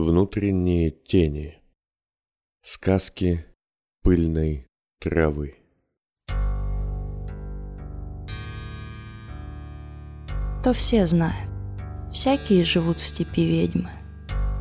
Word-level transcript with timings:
Внутренние 0.00 0.92
тени. 0.92 1.60
Сказки 2.60 3.44
пыльной 4.04 4.68
травы. 5.00 5.56
То 10.62 10.72
все 10.72 11.04
знают. 11.04 11.50
Всякие 12.12 12.64
живут 12.64 13.00
в 13.00 13.06
степи 13.08 13.44
ведьмы. 13.44 13.90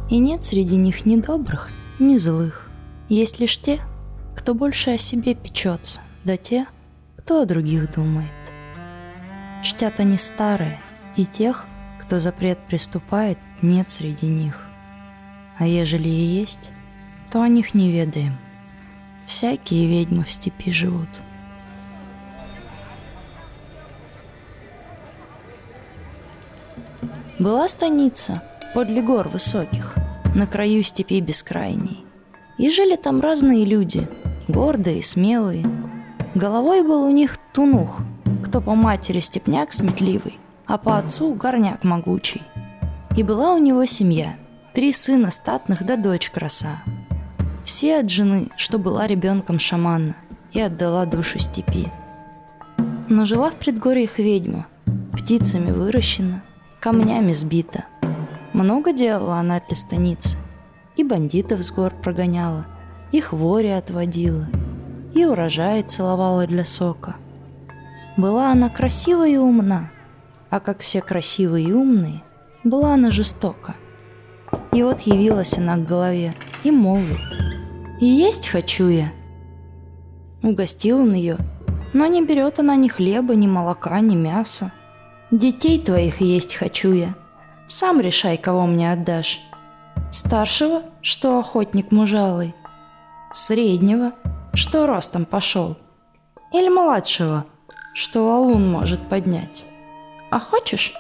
И 0.10 0.18
нет 0.18 0.44
среди 0.44 0.76
них 0.76 1.06
ни 1.06 1.18
добрых, 1.18 1.70
ни 2.00 2.18
злых. 2.18 2.68
Есть 3.08 3.40
лишь 3.40 3.62
те, 3.62 3.80
кто 4.36 4.56
больше 4.56 4.96
о 4.96 4.98
себе 4.98 5.36
печется, 5.36 6.02
да 6.24 6.36
те, 6.36 6.66
кто 7.16 7.42
о 7.42 7.46
других 7.46 7.94
думает. 7.94 8.34
Чтят 9.64 10.00
они 10.00 10.18
старые, 10.18 10.80
и 11.16 11.28
тех, 11.28 11.68
кто 12.02 12.18
запрет 12.18 12.58
приступает, 12.68 13.38
нет 13.62 13.92
среди 13.92 14.26
них. 14.26 14.67
А 15.60 15.66
ежели 15.66 16.08
и 16.08 16.40
есть, 16.40 16.72
то 17.32 17.42
о 17.42 17.48
них 17.48 17.74
не 17.74 17.92
ведаем. 17.92 18.38
Всякие 19.26 19.88
ведьмы 19.88 20.24
в 20.24 20.32
степи 20.32 20.72
живут. 20.72 21.10
Была 27.40 27.68
станица 27.68 28.42
подле 28.74 29.02
гор 29.02 29.28
высоких, 29.28 29.96
на 30.36 30.48
краю 30.48 30.84
степи 30.84 31.20
бескрайней. 31.20 32.04
И 32.58 32.70
жили 32.70 32.96
там 32.96 33.22
разные 33.22 33.66
люди, 33.66 34.08
гордые, 34.48 35.02
смелые. 35.02 35.66
Головой 36.36 36.82
был 36.82 37.04
у 37.04 37.12
них 37.12 37.38
тунух, 37.54 38.00
кто 38.44 38.62
по 38.62 38.76
матери 38.76 39.20
степняк 39.20 39.74
сметливый, 39.74 40.40
а 40.66 40.78
по 40.78 40.98
отцу 40.98 41.34
горняк 41.34 41.84
могучий. 41.84 42.42
И 43.16 43.24
была 43.24 43.54
у 43.54 43.58
него 43.58 43.86
семья, 43.86 44.36
три 44.78 44.94
сына 44.94 45.32
статных 45.32 45.84
да 45.84 45.96
дочь 45.96 46.30
краса. 46.30 46.84
Все 47.64 47.98
от 47.98 48.12
жены, 48.12 48.50
что 48.58 48.78
была 48.78 49.08
ребенком 49.08 49.58
шамана, 49.58 50.16
и 50.52 50.62
отдала 50.62 51.08
душу 51.08 51.40
степи. 51.40 51.88
Но 53.10 53.26
жила 53.26 53.50
в 53.50 53.56
предгорьях 53.56 54.20
ведьма, 54.20 54.68
птицами 55.14 55.72
выращена, 55.72 56.44
камнями 56.80 57.34
сбита. 57.34 57.86
Много 58.54 58.94
делала 58.94 59.38
она 59.40 59.60
для 59.68 59.76
станицы. 59.76 60.38
И 60.96 61.04
бандитов 61.04 61.64
с 61.64 61.72
гор 61.72 61.92
прогоняла, 61.96 62.68
и 63.12 63.20
хвори 63.20 63.70
отводила, 63.70 64.46
и 65.16 65.26
урожай 65.26 65.82
целовала 65.82 66.46
для 66.46 66.66
сока. 66.66 67.16
Была 68.16 68.52
она 68.52 68.70
красива 68.70 69.28
и 69.28 69.38
умна, 69.38 69.90
а 70.52 70.60
как 70.60 70.82
все 70.82 71.02
красивые 71.02 71.66
и 71.66 71.74
умные, 71.74 72.22
была 72.64 72.94
она 72.94 73.10
жестока. 73.10 73.74
И 74.78 74.84
вот 74.84 75.02
явилась 75.02 75.58
она 75.58 75.76
к 75.76 75.86
голове 75.86 76.36
и 76.64 76.70
молвит, 76.70 77.18
«И 78.00 78.06
есть 78.06 78.48
хочу 78.48 78.90
я». 78.90 79.12
Угостил 80.44 81.00
он 81.00 81.16
ее, 81.16 81.38
но 81.94 82.06
не 82.06 82.24
берет 82.24 82.60
она 82.60 82.76
ни 82.76 82.88
хлеба, 82.88 83.34
ни 83.34 83.48
молока, 83.48 84.00
ни 84.02 84.14
мяса. 84.14 84.72
Детей 85.32 85.80
твоих 85.80 86.22
есть 86.22 86.54
хочу 86.54 86.92
я. 86.92 87.16
Сам 87.68 88.00
решай, 88.00 88.38
кого 88.38 88.68
мне 88.68 88.92
отдашь. 88.92 89.40
Старшего, 90.12 90.84
что 91.02 91.40
охотник 91.40 91.92
мужалый. 91.92 92.54
Среднего, 93.34 94.12
что 94.54 94.86
ростом 94.86 95.26
пошел. 95.26 95.76
Или 96.54 96.70
младшего, 96.70 97.48
что 97.96 98.28
валун 98.28 98.72
может 98.72 99.10
поднять. 99.10 99.66
А 100.30 100.40
хочешь, 100.40 100.94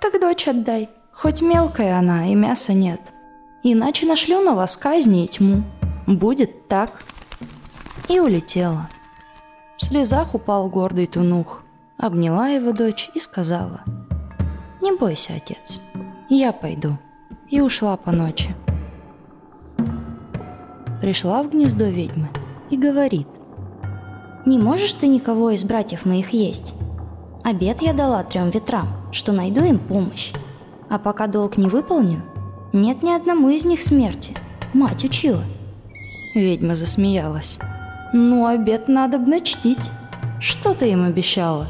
так 0.00 0.18
дочь 0.18 0.48
отдай. 0.48 0.88
Хоть 1.20 1.42
мелкая 1.42 1.98
она, 1.98 2.30
и 2.30 2.34
мяса 2.34 2.72
нет. 2.72 3.00
Иначе 3.62 4.06
нашлю 4.06 4.40
на 4.40 4.54
вас 4.54 4.76
казни 4.76 5.24
и 5.24 5.28
тьму. 5.28 5.62
Будет 6.06 6.66
так. 6.66 7.02
И 8.08 8.18
улетела. 8.18 8.88
В 9.76 9.84
слезах 9.84 10.34
упал 10.34 10.68
гордый 10.70 11.06
тунух 11.06 11.62
обняла 11.98 12.48
его 12.48 12.72
дочь 12.72 13.10
и 13.14 13.18
сказала, 13.18 13.82
«Не 14.80 14.96
бойся, 14.96 15.34
отец, 15.36 15.82
я 16.30 16.52
пойду». 16.52 16.96
И 17.50 17.60
ушла 17.60 17.96
по 17.96 18.12
ночи. 18.12 18.54
Пришла 21.00 21.42
в 21.42 21.50
гнездо 21.50 21.84
ведьмы 21.84 22.28
и 22.70 22.76
говорит, 22.76 23.26
«Не 24.46 24.58
можешь 24.58 24.92
ты 24.94 25.08
никого 25.08 25.50
из 25.50 25.64
братьев 25.64 26.06
моих 26.06 26.30
есть? 26.30 26.74
Обед 27.44 27.82
я 27.82 27.92
дала 27.92 28.22
трем 28.24 28.48
ветрам, 28.48 28.88
что 29.12 29.32
найду 29.32 29.62
им 29.64 29.78
помощь. 29.78 30.32
А 30.90 30.98
пока 30.98 31.26
долг 31.26 31.56
не 31.56 31.68
выполню, 31.68 32.22
нет 32.72 33.02
ни 33.02 33.12
одному 33.12 33.48
из 33.48 33.64
них 33.64 33.82
смерти. 33.82 34.34
Мать 34.74 35.04
учила». 35.04 35.44
Ведьма 36.34 36.74
засмеялась. 36.74 37.58
«Ну, 38.12 38.46
обед 38.46 38.88
надо 38.88 39.18
бы 39.18 39.40
чтить. 39.40 39.90
Что 40.40 40.74
ты 40.74 40.90
им 40.90 41.04
обещала?» 41.04 41.68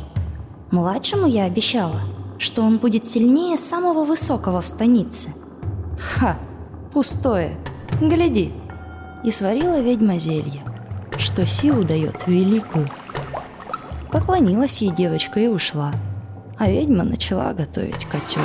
Младшему 0.70 1.26
я 1.26 1.44
обещала, 1.44 2.00
что 2.38 2.62
он 2.62 2.78
будет 2.78 3.04
сильнее 3.04 3.58
самого 3.58 4.04
высокого 4.04 4.60
в 4.60 4.66
станице. 4.68 5.30
Ха, 5.98 6.38
пустое. 6.92 7.56
Гляди. 8.00 8.52
И 9.24 9.32
сварила 9.32 9.80
ведьма 9.80 10.16
зелье, 10.18 10.62
что 11.18 11.44
силу 11.44 11.82
дает 11.82 12.26
великую. 12.28 12.86
Поклонилась 14.12 14.80
ей 14.80 14.92
девочка 14.92 15.40
и 15.40 15.48
ушла, 15.48 15.92
а 16.56 16.70
ведьма 16.70 17.02
начала 17.02 17.52
готовить 17.52 18.04
котел. 18.04 18.42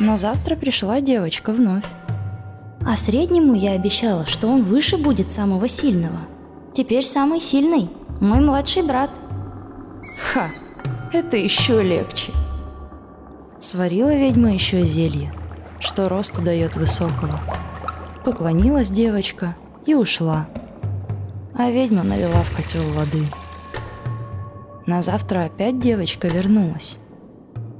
На 0.00 0.16
завтра 0.16 0.54
пришла 0.54 1.00
девочка 1.00 1.52
вновь. 1.52 1.84
А 2.86 2.96
среднему 2.96 3.54
я 3.54 3.72
обещала, 3.72 4.26
что 4.26 4.46
он 4.46 4.62
выше 4.62 4.96
будет 4.96 5.32
самого 5.32 5.66
сильного. 5.66 6.20
Теперь 6.72 7.04
самый 7.04 7.40
сильный– 7.40 7.90
мой 8.20 8.38
младший 8.38 8.82
брат. 8.82 9.10
Ха, 10.32 10.46
это 11.12 11.36
еще 11.36 11.82
легче. 11.82 12.32
Сварила 13.60 14.14
ведьма 14.14 14.52
еще 14.52 14.84
зелье, 14.84 15.34
что 15.80 16.08
росту 16.08 16.42
дает 16.42 16.76
высокого. 16.76 17.40
Поклонилась 18.24 18.90
девочка 18.90 19.56
и 19.84 19.94
ушла. 19.94 20.46
А 21.54 21.70
ведьма 21.70 22.04
налила 22.04 22.42
в 22.42 22.56
котел 22.56 22.84
воды. 22.94 23.24
На 24.86 25.02
завтра 25.02 25.46
опять 25.46 25.80
девочка 25.80 26.28
вернулась. 26.28 26.98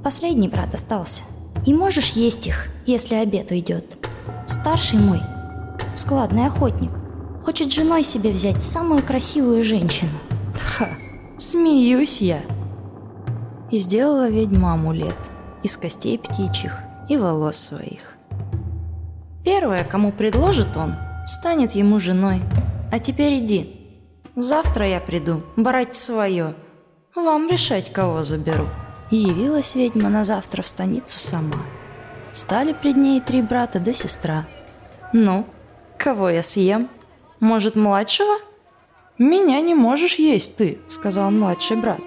Последний 0.03 0.49
брат 0.49 0.73
остался. 0.73 1.23
И 1.69 1.73
можешь 1.73 2.13
есть 2.13 2.47
их, 2.47 2.65
если 2.87 3.13
обед 3.13 3.51
уйдет. 3.51 3.85
Старший 4.47 4.97
мой, 4.97 5.21
складный 5.93 6.47
охотник, 6.47 6.89
хочет 7.45 7.71
женой 7.71 8.01
себе 8.01 8.31
взять 8.31 8.63
самую 8.63 9.03
красивую 9.03 9.63
женщину. 9.63 10.09
Ха, 10.59 10.87
смеюсь 11.37 12.21
я 12.21 12.39
и 13.69 13.77
сделала 13.77 14.27
ведьма 14.29 14.73
амулет 14.73 15.15
из 15.61 15.77
костей 15.77 16.17
птичьих 16.17 16.79
и 17.07 17.17
волос 17.17 17.57
своих. 17.57 18.15
Первое, 19.45 19.83
кому 19.83 20.11
предложит 20.11 20.75
он, 20.75 20.95
станет 21.27 21.73
ему 21.73 21.99
женой. 21.99 22.41
А 22.91 22.97
теперь 22.97 23.45
иди. 23.45 24.01
Завтра 24.35 24.87
я 24.87 24.99
приду, 24.99 25.43
брать 25.55 25.93
свое. 25.93 26.55
Вам 27.13 27.47
решать, 27.47 27.93
кого 27.93 28.23
заберу. 28.23 28.65
И 29.11 29.17
явилась 29.17 29.75
ведьма 29.75 30.09
на 30.09 30.23
завтра 30.23 30.61
в 30.61 30.67
станицу 30.67 31.19
сама. 31.19 31.57
Встали 32.33 32.73
пред 32.73 32.95
ней 32.95 33.19
три 33.21 33.41
брата 33.41 33.79
да 33.79 33.93
сестра. 33.93 34.45
Ну, 35.13 35.45
кого 35.97 36.29
я 36.29 36.43
съем? 36.43 36.89
Может, 37.39 37.75
младшего? 37.75 38.37
Меня 39.17 39.59
не 39.61 39.75
можешь 39.75 40.15
есть 40.15 40.57
ты, 40.57 40.77
сказал 40.87 41.31
младший 41.31 41.77
брат. 41.77 42.01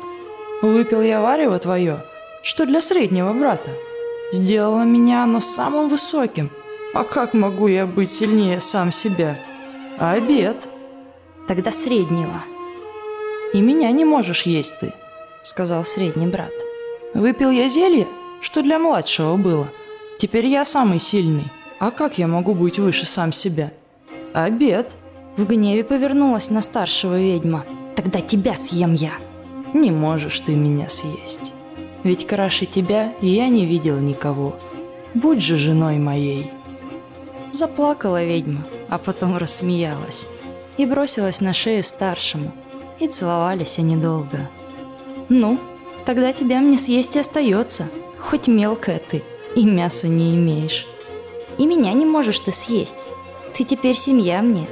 Выпил 0.62 1.02
я 1.02 1.20
варево 1.20 1.58
твое, 1.58 2.04
что 2.42 2.66
для 2.66 2.80
среднего 2.80 3.32
брата. 3.32 3.70
Сделало 4.32 4.84
меня 4.84 5.24
оно 5.24 5.40
самым 5.40 5.88
высоким. 5.88 6.50
А 6.94 7.04
как 7.04 7.34
могу 7.34 7.66
я 7.68 7.86
быть 7.86 8.12
сильнее 8.12 8.60
сам 8.60 8.92
себя? 8.92 9.36
Обед? 9.98 10.68
Тогда 11.48 11.70
среднего. 11.70 12.44
И 13.52 13.60
меня 13.60 13.90
не 13.90 14.04
можешь 14.04 14.42
есть 14.42 14.80
ты, 14.80 14.92
сказал 15.42 15.84
средний 15.84 16.26
брат. 16.26 16.52
Выпил 17.14 17.50
я 17.50 17.68
зелье, 17.68 18.06
что 18.40 18.62
для 18.62 18.78
младшего 18.78 19.36
было. 19.36 19.68
Теперь 20.18 20.46
я 20.46 20.64
самый 20.64 20.98
сильный. 20.98 21.46
А 21.78 21.90
как 21.90 22.18
я 22.18 22.26
могу 22.26 22.54
быть 22.54 22.78
выше 22.78 23.06
сам 23.06 23.32
себя? 23.32 23.72
Обед. 24.32 24.94
В 25.36 25.44
гневе 25.44 25.84
повернулась 25.84 26.50
на 26.50 26.62
старшего 26.62 27.18
ведьма. 27.18 27.64
Тогда 27.96 28.20
тебя 28.20 28.54
съем 28.54 28.94
я 28.94 29.12
не 29.74 29.90
можешь 29.90 30.40
ты 30.40 30.54
меня 30.54 30.88
съесть. 30.88 31.54
Ведь 32.02 32.26
краше 32.26 32.66
тебя 32.66 33.12
я 33.20 33.48
не 33.48 33.66
видел 33.66 33.98
никого. 33.98 34.56
Будь 35.14 35.42
же 35.42 35.56
женой 35.56 35.98
моей». 35.98 36.50
Заплакала 37.52 38.24
ведьма, 38.24 38.64
а 38.88 38.98
потом 38.98 39.36
рассмеялась 39.36 40.26
и 40.78 40.86
бросилась 40.86 41.42
на 41.42 41.52
шею 41.52 41.84
старшему, 41.84 42.50
и 42.98 43.06
целовались 43.08 43.78
они 43.78 43.96
долго. 43.96 44.48
«Ну, 45.28 45.58
тогда 46.04 46.32
тебя 46.32 46.60
мне 46.60 46.78
съесть 46.78 47.16
и 47.16 47.20
остается, 47.20 47.88
хоть 48.18 48.48
мелкая 48.48 49.00
ты 49.00 49.22
и 49.54 49.64
мяса 49.64 50.08
не 50.08 50.34
имеешь». 50.34 50.86
И 51.58 51.66
меня 51.66 51.92
не 51.92 52.06
можешь 52.06 52.38
ты 52.38 52.52
съесть. 52.52 53.06
Ты 53.54 53.64
теперь 53.64 53.94
семья 53.94 54.42
мне. 54.42 54.66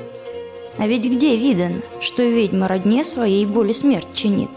А 0.79 0.87
ведь 0.87 1.05
где 1.05 1.37
видано, 1.37 1.83
что 2.01 2.23
ведьма 2.23 2.69
родне 2.69 3.05
своей 3.05 3.45
боли 3.45 3.73
смерть 3.73 4.09
чинит? 4.15 4.51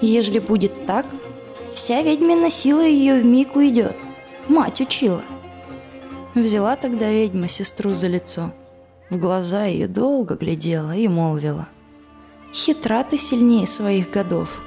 Ежели 0.00 0.40
будет 0.40 0.86
так, 0.86 1.06
вся 1.74 2.02
ведьмина 2.02 2.50
сила 2.50 2.84
ее 2.84 3.20
в 3.20 3.24
миг 3.24 3.54
уйдет. 3.54 3.96
Мать 4.48 4.80
учила. 4.80 5.22
Взяла 6.34 6.76
тогда 6.76 7.10
ведьма 7.10 7.48
сестру 7.48 7.94
за 7.94 8.08
лицо. 8.08 8.52
В 9.10 9.18
глаза 9.18 9.66
ее 9.66 9.86
долго 9.86 10.34
глядела 10.34 10.96
и 10.96 11.06
молвила. 11.06 11.68
Хитра 12.52 13.04
ты 13.08 13.18
сильнее 13.18 13.66
своих 13.66 14.10
годов. 14.10 14.60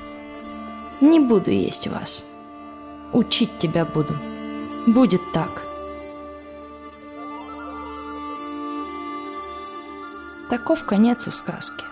Не 1.04 1.20
буду 1.20 1.52
есть 1.52 1.88
вас. 1.88 2.24
Учить 3.12 3.58
тебя 3.58 3.84
буду. 3.84 4.16
Будет 4.88 5.20
так. 5.34 5.62
Таков 10.50 10.86
конец 10.86 11.28
у 11.28 11.32
сказки, 11.32 11.84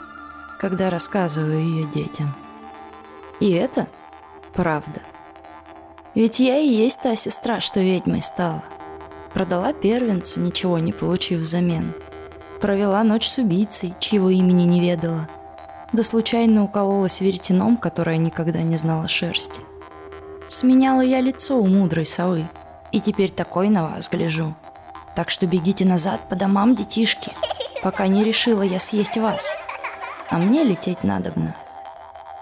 когда 0.62 0.90
рассказываю 0.90 1.60
ее 1.60 1.88
детям. 1.94 2.34
И 3.42 3.52
это 3.52 3.90
правда. 4.54 5.02
Ведь 6.16 6.40
я 6.40 6.58
и 6.58 6.70
есть 6.70 7.02
та 7.02 7.18
сестра, 7.18 7.60
что 7.60 7.82
ведьмой 7.82 8.22
стала. 8.22 8.64
Продала 9.34 9.74
первенца, 9.74 10.40
ничего 10.40 10.80
не 10.80 10.94
получив 10.94 11.42
взамен. 11.42 11.94
Провела 12.62 13.04
ночь 13.04 13.28
с 13.28 13.40
убийцей, 13.40 13.94
чьего 14.00 14.30
имени 14.30 14.64
не 14.64 14.80
ведала– 14.80 15.28
да 15.94 16.04
случайно 16.04 16.64
укололась 16.64 17.22
веретеном, 17.22 17.78
которое 17.78 18.18
никогда 18.18 18.62
не 18.62 18.78
знала 18.78 19.08
шерсти. 19.08 19.62
Сменяла 20.48 21.02
я 21.02 21.22
лицо 21.22 21.58
у 21.58 21.68
мудрой 21.68 22.06
совы, 22.06 22.50
и 22.92 23.00
теперь 23.00 23.32
такой 23.32 23.70
на 23.70 23.84
вас 23.84 24.10
гляжу. 24.10 24.56
Так 25.16 25.30
что 25.30 25.46
бегите 25.46 25.86
назад 25.86 26.30
по 26.30 26.36
домам, 26.36 26.76
детишки, 26.76 27.32
пока 27.84 28.08
не 28.08 28.24
решила 28.24 28.62
я 28.62 28.80
съесть 28.80 29.18
вас. 29.18 29.56
А 30.30 30.38
мне 30.38 30.64
лететь 30.64 31.04
надобно, 31.04 31.56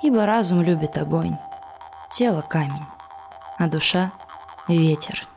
ибо 0.03 0.25
разум 0.25 0.61
любит 0.61 0.97
огонь, 0.97 1.37
тело 2.11 2.41
камень, 2.41 2.85
а 3.57 3.67
душа— 3.67 4.11
ветер. 4.67 5.27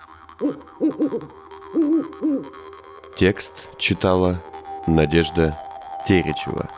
Текст 3.17 3.55
читала 3.79 4.43
Надежда 4.87 5.59
Теречева. 6.07 6.69